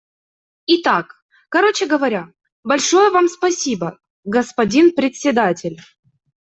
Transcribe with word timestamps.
Итак, 0.65 1.23
короче 1.49 1.85
говоря, 1.85 2.33
большое 2.63 3.11
Вам 3.11 3.27
спасибо, 3.27 3.99
господин 4.23 4.95
Председатель. 4.95 5.79